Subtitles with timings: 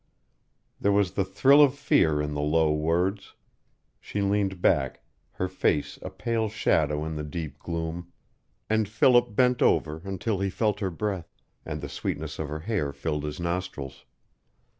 [0.79, 3.35] There was the thrill of fear in the low words.
[3.99, 8.11] She leaned back, her face a pale shadow in the deep gloom;
[8.67, 11.35] and Philip bent over until he felt her breath,
[11.67, 14.05] and the sweetness of her hair filled his nostrils.